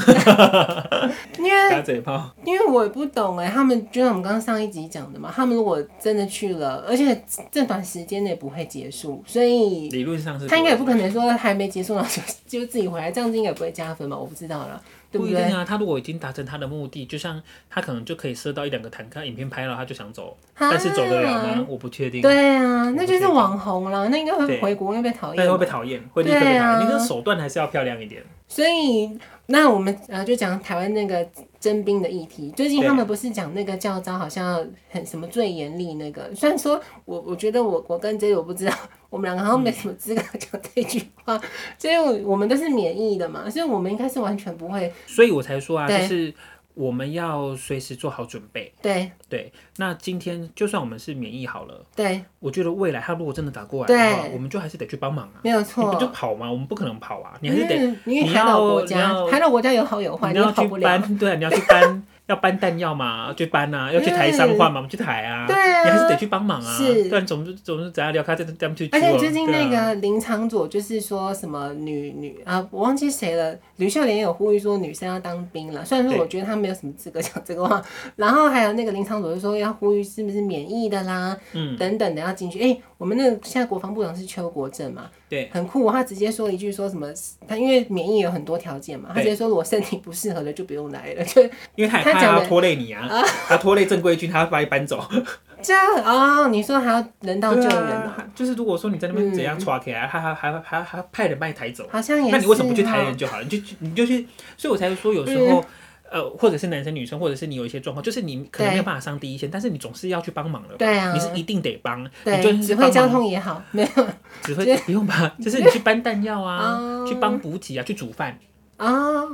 [1.39, 7.19] 因为打嘴炮，因为我也不懂哎，他们就像我们刚刚上一集讲的嘛，他们如果真的去了，而且
[7.51, 14.17] 这短时间内不会结束，所以理论上是他应该也不可能说还没结束然后就就自己回来，这样子应该不会加分吧？
[14.17, 14.81] 我不知道了。
[15.11, 15.33] 对不对？
[15.33, 21.65] 不一定啊，他如果已经达成他的目的，就像他可能就可以射到一两个坦克，影片拍了他就想走，啊、但是走得了吗？
[21.67, 22.21] 我不确定。
[22.21, 25.43] 对啊，那就是网红了，那应该会回国会被讨厌。
[25.43, 26.63] 那会被讨厌，会立刻被讨厌。
[26.63, 28.21] 啊、你的手段还是要漂亮一点。
[28.47, 29.09] 所以，
[29.47, 31.27] 那我们呃，就讲台湾那个
[31.59, 32.51] 征兵的议题。
[32.55, 36.29] 最近他们不是讲那个教招好像很什么最严厉那个？
[36.35, 38.73] 虽然说我我觉得我我跟 J 我不知道，
[39.09, 41.35] 我们两个好像没什么资格讲这句话。
[41.35, 41.41] 嗯、
[41.77, 44.91] 所以我们都是免疫的嘛，所以我们应该是完全不会。
[45.07, 46.33] 所以我才说啊，就是。
[46.75, 48.71] 我们要随时做好准备。
[48.81, 55.41] 对对，那今天就算我们是免疫好了，对，我觉得未来他如果真的打过来的话，我们就还是得去帮忙啊。
[55.43, 56.49] 没有错，你不就跑吗？
[56.49, 62.01] 我们不可能跑啊，你还是得，你海岛国家，海岛国家有好有坏，你要去搬，对，你要去搬。
[62.29, 65.47] 要搬弹药嘛，去搬啊，要去抬伤患嘛，我们去台啊。
[65.47, 66.71] 对啊，你还是得去帮忙啊。
[66.77, 68.87] 是，不然总是总是怎样聊开，这这样去。
[68.91, 73.57] 而且最近那个林昶佐就是说什么女女啊，我忘记谁了。
[73.77, 77.81] 吕秀莲有呼吁说女生要当兵了，虽然说我觉得她没有什么资格讲这个话。
[78.15, 82.61] 然后还有那个林昶佐就说要呼吁是不是免疫的啦，嗯，等等的要进去。
[82.61, 85.09] 哎，我们那个现在国防部长是邱国正嘛。
[85.27, 85.89] 对，很酷。
[85.91, 87.07] 他直接说一句说什么？
[87.47, 91.23] 他因为免疫有很多条件嘛，他直接说我身体不适合的就不用来了。
[91.23, 91.41] 就
[91.75, 95.03] 因为他也怕他还要拖累你啊，啊他拖累正规军， 他要把你搬走。
[95.61, 98.25] 这样哦，你说还要人道救援、啊？
[98.33, 102.31] 就是如果说你在那边怎样抓起来，他还还还还派人把你抬走，好像也是。
[102.31, 103.43] 那你为什么不去抬人就好了？
[103.43, 104.27] 你就你就去，
[104.57, 105.61] 所以我才说有时候。
[105.61, 105.65] 嗯
[106.11, 110.73] 呃，或者是男生女生，或者是你有一些状况，就是你可能没有办法上第一线，但是你总是要去帮忙的。
[110.75, 112.03] 对啊，你是一定得帮。
[112.23, 114.07] 对，你就指挥交通也好，没有
[114.41, 115.35] 指挥 不用吧？
[115.39, 118.35] 就是你去搬弹药啊，去帮补给啊，去煮饭
[118.77, 118.89] 啊，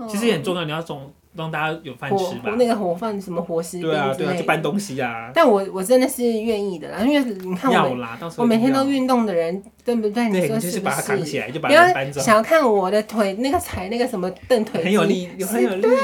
[0.10, 0.66] 其实也很重要。
[0.66, 2.56] 你要总让大家有饭吃吧？
[2.58, 3.80] 那个伙饭什么伙食？
[3.80, 5.32] 对啊，对啊，去搬东西啊。
[5.34, 7.98] 但我我真的是愿意的啦，因为你看我，
[8.38, 10.30] 我每天都运动的人，对不对？
[10.30, 12.22] 你说是把它扛起来，就把它搬走。
[12.22, 15.82] 想要看我的腿，那个踩那个什么蹬腿，很有力，很有力。
[15.82, 16.02] 对呀。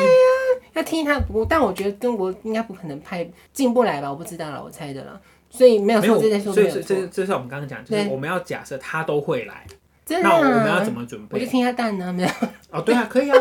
[0.73, 4.09] 要听他不，但我觉得中国应该不可能拍进不来吧？
[4.09, 6.81] 我不知道了，我猜的了，所以没有说这些说没有错。
[6.81, 9.67] 所以这这是我们刚刚讲，就是我们要假设他都会来，
[10.21, 11.27] 那我们要怎么准备？
[11.31, 12.13] 我就听他蛋呢？
[12.13, 12.29] 没有？
[12.71, 13.37] 哦，对啊，可以啊，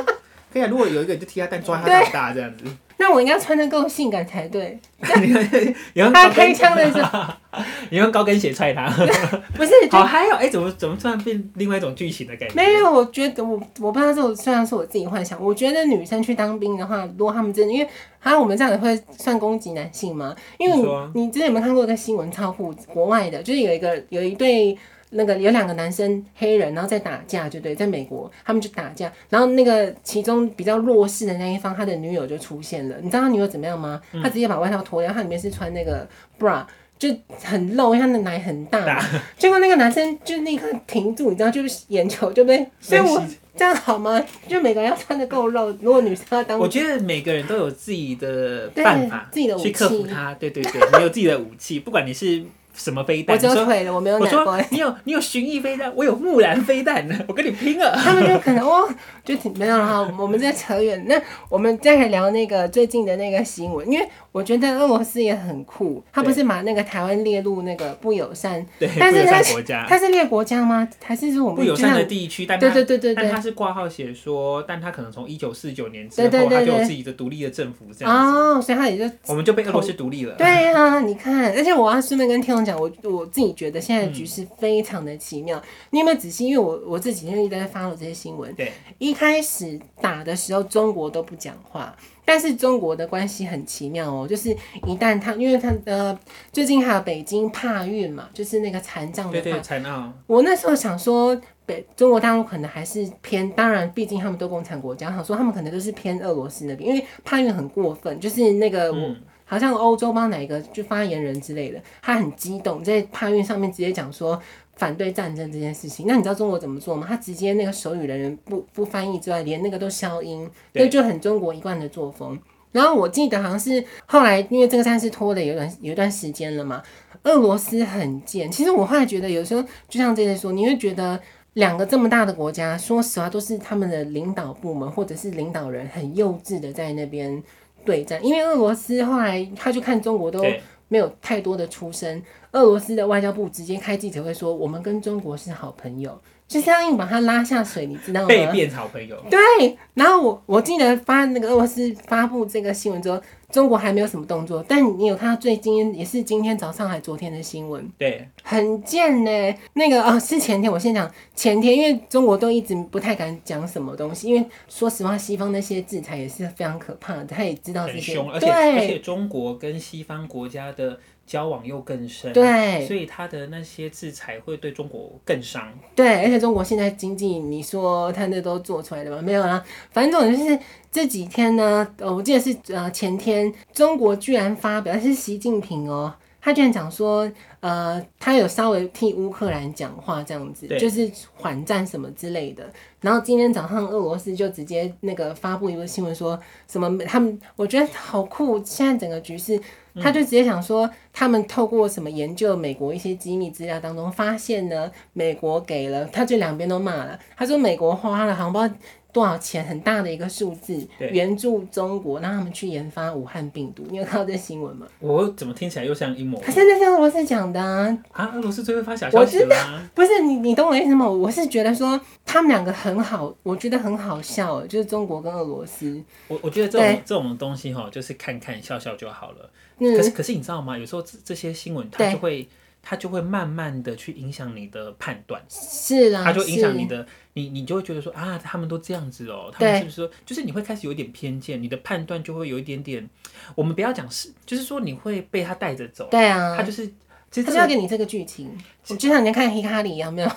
[0.52, 0.68] 可以啊。
[0.68, 2.64] 如果有一个人就踢他蛋，抓他大大这样子。
[2.98, 4.78] 那我应该穿得够性感才对。
[5.94, 7.24] 用他开枪的时候，
[7.88, 8.90] 你用高跟鞋踹他，
[9.56, 9.72] 不是？
[9.90, 10.36] 好嗨哦！
[10.38, 12.54] 哎，怎么怎么突然变另外一种剧情的感觉？
[12.54, 20.36] 没有，我觉得我我不知道这虽然是我自己幻想，我觉得女生去当兵的话，如果他们真的，因为好像我们这样子会算攻击男性吗？
[20.58, 20.76] 因为
[21.14, 24.76] 你你之前有没有看过一个新闻，超乎国外的，就是有一个有一对。
[25.10, 32.96] 那个有两个男生黑人，然后在打架，就对，在美国他们就打架，然后那个其中比较弱势的那一方，他的女友就出现了。
[33.02, 34.00] 你知道他女友怎么样吗？
[34.12, 36.64] 嗯、他直接把外套脱掉，他里面是穿那个 bra，
[36.96, 37.08] 就
[37.42, 38.86] 很露，因为他的奶很大。
[38.86, 39.04] 打
[39.36, 42.64] 结果那个男生就立刻停住，你知道，就是眼球就被。
[42.80, 43.20] 所以我
[43.56, 44.24] 这样好吗？
[44.46, 45.76] 就每个人要穿的够露。
[45.82, 50.32] 如果女生要当，我觉得每个人都有自己的办法，自己的武器去克服它。
[50.34, 52.44] 对对对，你有自己的武器，不管你是。
[52.74, 53.36] 什么飞弹？
[53.36, 54.18] 我就退了，我没有。
[54.18, 57.92] 我说你有你有巡弋飞弹， 我有木兰飞弹呢，我跟你拼了！
[57.96, 58.88] 他们就可能哦，
[59.24, 60.14] 就挺没有了哈。
[60.18, 70.88] 我们在扯远，那我们再来聊那个最近的那个新闻，因为我觉得俄罗斯也很酷，他不是把那个台湾列入那个不友善，对， 但是他国家，他是列国家吗？
[71.02, 72.46] 还是说我们不友善的地区？
[72.46, 80.34] 但对对对对，但他是挂号写说，但他可能从一九四九年之后，他就有自己的独立的政府这样哦，所以他也就我们就被俄罗斯独立了。
[80.36, 83.50] 对啊，你看，而且我要顺便跟听众讲，我我自己。
[83.60, 86.46] 觉得现在的局势非常的奇妙，嗯、你有没有仔细？
[86.46, 88.54] 因为我我这几天一直在发了这些新闻。
[88.54, 91.94] 对，一开始打的时候，中国都不讲话，
[92.24, 94.48] 但是中国的关系很奇妙哦，就是
[94.86, 96.18] 一旦他，因为他呃，
[96.52, 99.42] 最近还有北京帕运嘛，就是那个残障的。
[99.42, 100.10] 对对，残奥。
[100.26, 108.98] 我那时候想说，北中国大陆可能还是偏，当然，毕竟他们都共产国家，想说他们可能都是偏俄罗斯那边，因为帕运很过分，就是那个我。
[109.00, 109.16] 嗯
[109.50, 114.40] 好像欧洲帮哪一个就发言人之类的，他很激动，在帕运上面直接讲说
[114.76, 116.06] 反对战争这件事情。
[116.06, 117.04] 那你知道中国怎么做吗？
[117.08, 122.38] 他直接那个手语人员不不翻译之外，连那个都消音，对，就很中国一贯的作风。
[122.70, 126.80] 然后我记得好像是后来因为这个战事拖了有段有一段时间了嘛，
[127.24, 128.48] 俄罗斯很贱。
[128.48, 131.20] 其实我后来觉得有时候就像这些说，你会觉得
[131.54, 137.42] 两个这么大的国家，说实话都是他们的领导部门或者是领导人很幼稚的在那边。
[137.84, 140.44] 对战，因为俄罗斯后来他就看中国都
[140.88, 148.26] 没有太多的出声，俄罗斯的外交部直接开记者会说，我们跟中国是好朋友，就这样硬把他拉下水，你知道吗？
[148.26, 149.16] 被变好朋友。
[149.30, 153.22] 对，然后我我记得发那个俄罗斯发布这个新闻之后。
[153.50, 159.54] 中国还没有什么动作，但你有看到最近也是今天早上还昨天的新闻，对，很贱呢。
[159.72, 171.00] 那个哦，是前天，我先讲前天，因为中国都一直不太敢讲什么东西，因为说实话，西方那些制裁也是非常可怕的，他也知道这些，对而且中国跟西方国家的。
[171.30, 175.72] 交往又更深，对，所以他的那些制裁会对中国更伤。
[175.94, 179.22] 对，而且中国现在经济，你说他那都做出来的吗？
[179.22, 180.58] 没有啦，反正总之就是
[180.90, 192.68] 这几天呢，呃我记得是呃前天，中国居然发表，是习近平哦、喔，他居然讲说，呃，他有稍微替乌克兰讲话这样子，就是缓战什么之类的。
[193.00, 199.60] 然后今天早上俄罗斯就直接那个发布一个新闻，说什么他们，我觉得好酷，现在整个局势。
[200.00, 207.18] 他就直接想说，他们透过什么研究美国一些机密资料当中发现呢，美国给了，他就两边都骂了。
[207.36, 208.74] 他说美国花了好像不知道
[209.12, 213.84] 多少钱，很大的一个数字援助中国，让他们去研发武汉病毒。
[213.90, 214.86] 你有看到这新闻吗？
[215.00, 216.40] 我怎么听起来又像阴谋？
[216.40, 217.98] 他现在是俄罗斯讲的啊！
[218.12, 219.90] 啊，俄罗斯最会发小消息了吗？
[219.96, 221.08] 不是你，你懂我意思吗？
[221.08, 226.00] 我是觉得说他们两个很好，我觉得很好笑，就是中国跟俄罗斯。
[226.28, 229.50] 我我觉得这种对这种东西哈，就是看看笑笑就好了。
[229.80, 230.76] 可是可是你知道吗？
[230.76, 232.46] 有时候这这些新闻它就会
[232.82, 243.08] 它就会慢慢的去影响你的判断，是啊，它就影响你的，你你就会觉得说啊，他们都这样子哦、喔，他们是不是说，就是你会开始有点偏见，你的判断就会有一点点，
[243.54, 246.86] 我们不要讲是，就是说你会被他带着走，对啊，他就是，
[247.30, 248.50] 其实他要给你这个剧情，
[248.88, 250.30] 我就像你看黑哈利一样，没有。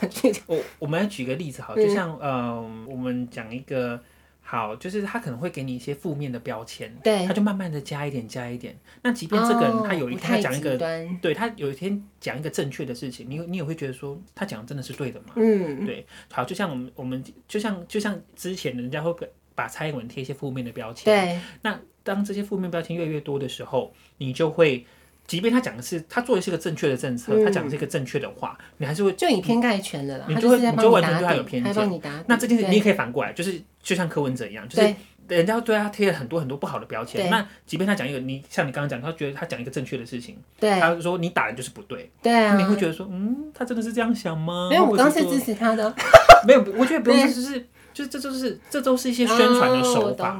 [0.47, 3.99] 我我们来举个例子好，就像嗯、呃，我们讲一个。
[4.53, 8.77] 好，就是他可能会给你一些负面的标签，对，他就慢慢的加一点，加一点。
[9.01, 10.77] 那即便这个人他有一天讲一个，
[11.19, 15.33] 对他有一天讲一个正确的事情，你你也会觉得说他讲的真的是对的嘛？
[15.37, 16.05] 嗯，对。
[16.31, 19.11] 好，就像我们我们就像就像之前人家会
[19.55, 21.39] 把蔡英文贴一些负面的标签，对。
[21.63, 24.85] 那当这些负面标签越来越多的时候，你就会。
[25.25, 30.25] 即便他讲的是他做的是一个正确的政策，嗯、他讲的是一个正确的话，你还是会就以偏概全的啦。
[30.27, 32.01] 你就会，你，你就完全对他有偏见。
[32.27, 34.95] 那这件事你也可以反过来，就是就像柯文哲一样，就是
[35.27, 37.29] 人家对他贴了很多很多不好的标签。
[37.29, 42.09] 那即便他讲一个，你像你刚刚讲，他觉得他讲一个正确的事情，对他说你打人就是不对。
[42.21, 44.69] 对啊，你会觉得说，嗯，他真的是这样想吗？
[44.69, 45.93] 没有，我刚是支持他的。
[46.47, 47.67] 没有，我觉得不用，就是。
[47.93, 50.35] 就是这就是这都是一些宣传的手法，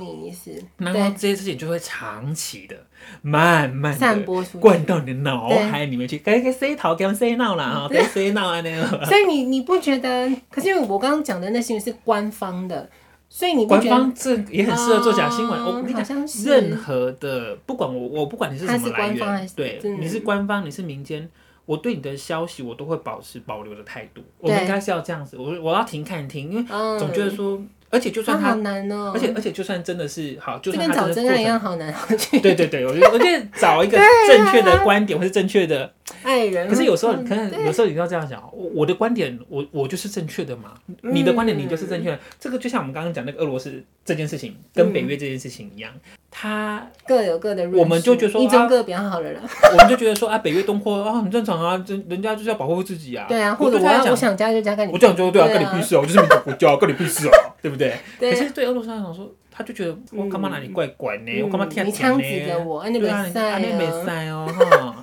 [0.77, 2.75] 然后这些事情就会长期的、
[3.21, 4.25] 慢慢的
[4.59, 9.05] 灌到你的脑海里面去，该该谁逃该谁闹了啊，该谁闹啊那个。
[9.05, 10.27] 所以你你不觉得？
[10.49, 12.89] 可是因为我刚刚讲的那些是官方的，
[13.35, 15.65] 所以你官方这也很适合做假新闻。
[15.65, 21.27] 我跟你讲，任何的不管我我不管你是什么来源，对，你是官方你是民间。
[21.65, 24.21] 我对你的消息，我都会保持保留的态度。
[24.37, 26.63] 我们应该是要这样子，我我要停看停，因为
[26.99, 31.91] 总觉得说，嗯、而且就算他，好难哦、而且而且就算真的是好，就算他真的真的一样好难。
[32.39, 35.91] 对对对，我觉得我觉得找一个正确的观点，或是正确的
[36.23, 36.67] 爱人。
[36.67, 42.19] 可是有时候，可能有时候你要这样讲，我我的观点，我我就是正确的嘛，嗯、你的观点你就是正确的。
[42.39, 45.91] 这个就像我们刚刚讲那个俄罗斯这件事情，跟北约这件事情一样。
[45.95, 46.01] 嗯
[46.35, 49.39] 他各有各的，我们就觉得说一中各比较好的人，
[49.71, 53.27] 我们就觉得说啊，北约东扩啊很正常啊，人人家就是要保护自己啊。
[53.29, 57.31] 对啊，或者他我想加就加，跟你我讲就对啊，跟你屁事哦，我就是民主国家，跟你屁事哦，
[57.61, 57.95] 对不对？
[58.19, 61.43] 可是对俄罗斯来讲说，他就觉得我干嘛哪里怪怪呢？
[61.43, 62.17] 我干嘛听听呢？
[62.17, 64.47] 对啊，你没塞哦，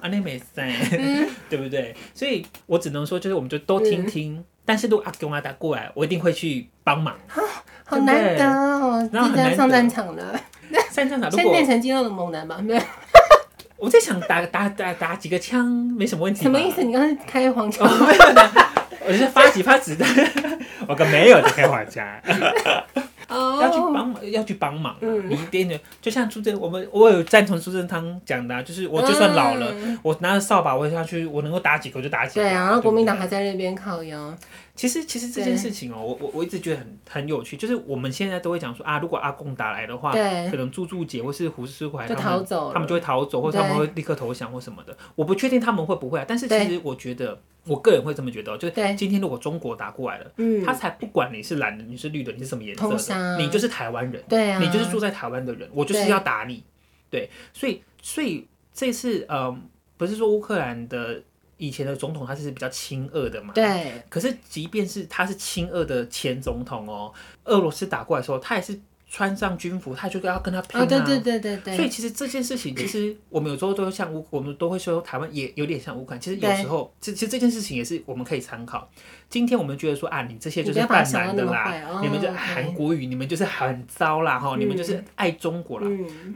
[0.02, 0.68] 哈，你没塞，
[1.48, 1.94] 对不对？
[2.12, 7.14] 所以我只能说，就是我们就都听听，但是如果阿公阿达过来，我一定会去帮忙。
[7.84, 10.40] 好难得哦，即将上战场了。
[10.90, 12.58] 上战场，如果先变成肌肉的猛男吧。
[12.60, 12.82] 没有，
[13.78, 16.42] 我在想打打打打几个枪没什么问题。
[16.42, 16.82] 什么意思？
[16.82, 17.88] 你刚才开黄腔？
[19.06, 20.08] 我是发几发子弹，
[20.86, 22.04] 我可没有在开黄腔。
[23.30, 24.96] 要去帮忙，要去帮忙。
[25.00, 32.42] 你一点点，就像朱正，我们我有赞同朱正汤讲的，就是我就算老了，我拿着扫把，我下去，我能够打几个就打几个。
[32.42, 34.36] 对啊，然后国民党还在那边靠腰。
[34.74, 44.96] 其实，其实这件事情哦、喔，我我我一直觉得很很有趣，就是我们现在都会讲说啊，如果阿贡打来的话，可能朱柱姐或是胡师怀就逃走，他们就会逃走，或者他们会立刻投降或什么的。
[45.14, 47.38] 我不确定他们会不会啊，但是其实我觉得，
[47.70, 56.64] 我个人会这么觉得，就是今天如果中国打过来了，嗯，他才不管你是蓝的，你是绿的，你是什么颜色的，你就是台湾人，对啊，你就是住在台湾的人，我就是要打你，
[57.08, 59.56] 对，对，所以所以这次呃，
[59.96, 61.22] 不是说乌克兰的。
[61.62, 63.52] 以前的总统他是比较亲俄的嘛？
[63.52, 64.02] 对。
[64.08, 67.12] 可是即便是他是亲俄的前总统哦，
[67.44, 68.80] 俄罗斯打过来的时候，他也是
[69.12, 70.86] 穿上军服，他就要跟他拼啊。
[70.86, 71.74] 对对对对对。
[71.74, 76.20] 所以其实这件事情，其实我们有时候都像乌，我们都会说台湾也有点像乌克兰。
[76.20, 78.88] 其实有时候，其实这件事情也是我们可以参考。
[79.28, 85.88] 今天我们觉得说啊，你这些就是泛蓝的啦，你们就韩国语，你们就是很糟啦哈，你们就是爱中国啦。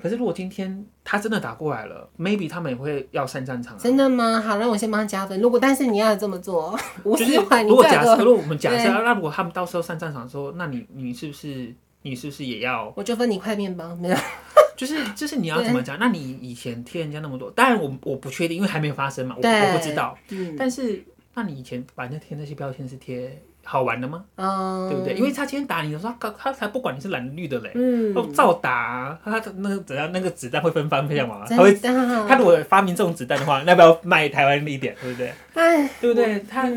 [0.03, 3.79] 可是如果今天他真的打过来了，maybe 他们也会要上战场。
[3.79, 4.41] 真的吗？
[4.41, 5.41] 好，那我先帮他加分。
[5.41, 7.35] 如果但是你要这么做， 就是
[7.67, 11.73] 如果假设，如果我们假设，那如果他们到时候上战场的时候，那你你是不是
[12.05, 12.93] 你是不是也要？
[12.97, 14.17] 我就分你块面包，没有。
[14.77, 15.99] 就是就是你要怎么讲？
[15.99, 20.17] 那你以前贴人家那么多，当然我我不确定，因为还没有发生嘛，我我不知道。
[20.57, 21.03] 但是。
[21.37, 24.25] 那你以前把那贴那些标签是贴好玩的吗？
[24.37, 25.15] 嗯，对不对？
[25.15, 30.13] 因为他今天打你的时候，他他才不管你是蓝绿的嘞，嗯，照打，他那个怎样？
[30.13, 31.45] 那个子弹会分发这样吗？
[31.51, 34.95] 他会，他如果发明这种子弹的话，那要不要卖台湾一点？
[35.03, 35.33] 对不对？
[35.55, 36.39] 哎，对不对？
[36.49, 36.71] 他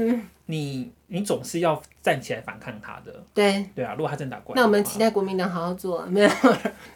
[0.47, 0.91] 你。
[1.09, 3.93] 你总是要站起来反抗他的，对对啊。
[3.97, 6.29] 如果他真打过来，那我们期待国民党好好做，没有，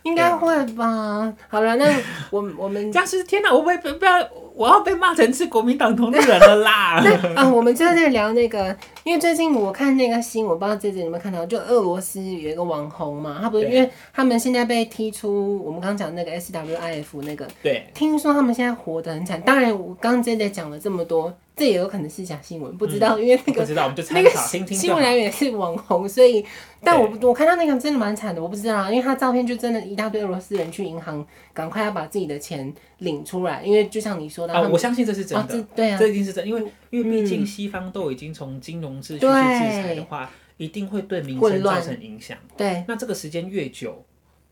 [0.03, 1.33] 应该会吧？
[1.47, 1.85] 好了，那
[2.29, 7.01] 我我们僵尸天哪，我不会不要，我要被骂成是国民党同路人了啦。
[7.01, 19.41] 那啊，我们就在聊那个，因为最近我看那个新闻，我不知道这次有没有看到，就俄罗斯有一个网红嘛，他不是因为他们现在被踢出我们刚刚讲那个 SWIF 那个，对，听说他们现在活得很惨。
[19.41, 21.33] 当然，我刚刚在讲了这么多。
[21.55, 23.65] 这也有可能是假新闻，不知道，嗯、因为那个
[24.11, 24.29] 那个
[24.73, 26.43] 新闻来源是网红，所以，
[26.81, 44.03] 但我我看到那个真的蛮惨的，我不知道，因为他照片就真的一大堆俄罗斯人去银行，赶快要把自己的钱领出来，因为就像你说的，啊，我相信这是真的，哦、对啊，这一定是真的，因为因为毕竟西方都已经从金融秩序去制裁的话，一定会对民生造成影响，对，那这个时间越久，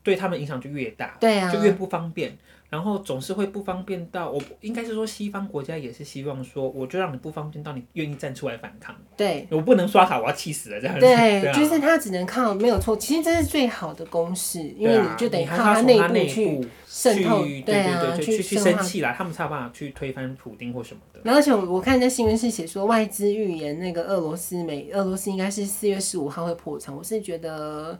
[0.02, 2.36] 对他们影响就越大，对啊，就越不方便。
[2.70, 8.94] 然后总是会不方便到，我应该是说西方国家也是希望说，我就让你不方便到你愿意站出来反抗。
[9.16, 11.00] 对，我不能刷卡，我要气死了这样子。
[11.00, 21.18] 对，就是他只能靠没有错，其实这是最好的公式，因为你就得靠他内部去渗透，对啊，去去生气啦，他们才有办法去推翻普丁或什么的。
[21.24, 27.98] 然后而且我看那新闻是写说外资预言那个俄罗斯美俄罗斯应该是四月十五号会破产，我是觉得。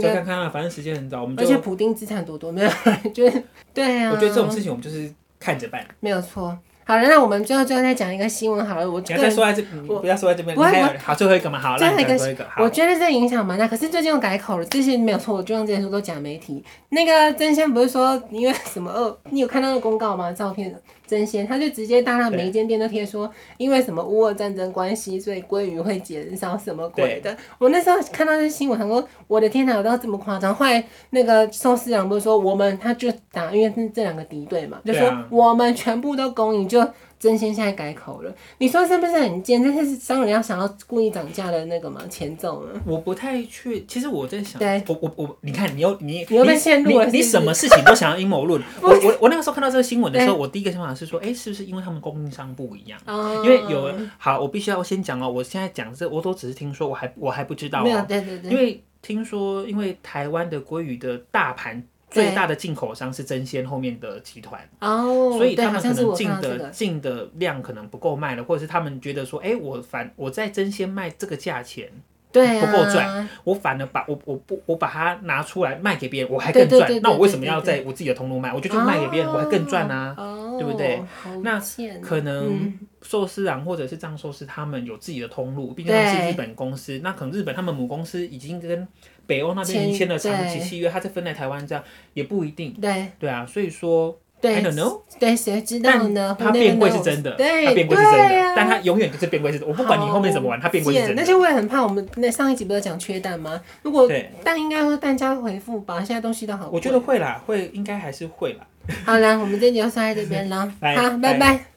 [0.00, 3.42] 再看看啊，反正时间很早，我们就而且普丁资产多多，没有人觉得
[3.74, 4.10] 对啊。
[4.10, 6.56] 我觉得这种事情我们就是看着办，没有错。
[6.84, 8.90] 好了，那我们最后最后再讲一个新闻好了。
[8.90, 10.56] 我你要再说在这，我不要说在这边。
[10.56, 10.64] 我
[10.98, 12.44] 好，最后一个嘛，好，最后一个，最后一个。
[12.58, 15.36] 我觉得这影响蛮大，可是最近又改口了，这些没有错。
[15.36, 16.62] 我就用这些说都假媒体。
[16.88, 19.16] 那个真仙不是说因为什么二？
[19.30, 20.32] 你有看到那个公告吗？
[20.32, 20.74] 照片
[21.12, 27.36] 真仙他就直接大量每一间店都贴说，因为什么乌俄战争关系，所以鲑鱼会减少什么鬼的。
[27.58, 30.54] 我那时候看到那新闻，他说我的天哪，有到这么夸张？
[30.54, 36.82] 后来那个寿司郎不是说我们他就打，因为是这两个敌对嘛，就说我们全部都供应就。
[37.22, 39.62] 真心现在改口了，你说是不是很贱？
[39.62, 42.02] 这是商人要想要故意涨价的那个吗？
[42.10, 42.72] 前奏呢？
[42.84, 47.06] 我不太确，其实我在想，对我我我，你看你又你你又被陷入了？
[47.06, 48.60] 你，你什么事情都想要阴谋论。
[48.82, 52.98] 我我我那个时候看到这个新闻的时候，我第一个想法是说，哎、欸，是不是因为他们供应商不一样？
[53.06, 57.84] 哦、因为有好，我必须要先讲哦，我现在讲这我都只是听说，我还我还不知道、哦。
[57.84, 58.50] 没有，对对对。
[58.50, 61.84] 因为听说，因为台湾的鲑鱼的大盘。
[62.12, 64.60] 最大的进口商是争鲜后面的集团。
[64.80, 71.90] 哦，所以他们可能进的进的量可能不够卖了，或者是他们觉得说，哎、欸，我反我在争鲜卖这个价钱，
[72.30, 78.52] 对、啊，不够赚，我反而把我我不我把它拿出来卖给别人，我还更赚，那我为什么要在我自己的通路卖？
[78.52, 81.02] 我就去卖给别人，我还更赚啊，哦、对不对？
[81.42, 81.60] 那
[82.00, 88.86] 可能寿司郎或者是藏寿司他们有自己的通路，毕竟他们是日本公司，那可能日本他们母公司已经跟。
[89.26, 91.82] 北欧那边已经签了长期契约，他再分来台湾这样
[92.14, 92.72] 也不一定。
[92.80, 96.36] 对对啊，所以说对，I don't know，对，谁知道呢？
[96.38, 99.72] 他变贵是真的，对，他变贵是真的，啊、但他永远就是变贵是真的。
[99.72, 101.22] 我不管你后面怎么玩，他变贵是真的。
[101.22, 103.60] 那就我也很怕，我们那上一集不是讲缺蛋吗？
[103.82, 104.10] 如果
[104.42, 106.68] 蛋应该说蛋家回复吧，现在东西都好。
[106.72, 108.66] 我觉得会啦，会应该还是会啦。
[109.06, 111.71] 好啦，我们这集就上在这边了， 好，拜拜。